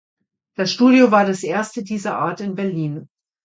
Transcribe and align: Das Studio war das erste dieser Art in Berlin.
Das 0.55 0.71
Studio 0.73 1.11
war 1.11 1.27
das 1.27 1.43
erste 1.43 1.83
dieser 1.83 2.17
Art 2.17 2.41
in 2.41 2.55
Berlin. 2.55 3.07